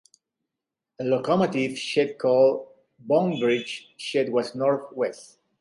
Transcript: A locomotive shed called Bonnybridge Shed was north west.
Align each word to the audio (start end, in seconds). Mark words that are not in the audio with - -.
A 0.99 1.03
locomotive 1.03 1.77
shed 1.77 2.17
called 2.17 2.69
Bonnybridge 3.07 3.89
Shed 3.97 4.29
was 4.31 4.55
north 4.55 4.91
west. 4.93 5.37